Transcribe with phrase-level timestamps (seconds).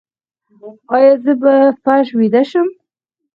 [0.95, 2.67] ایا زه باید په فرش ویده شم؟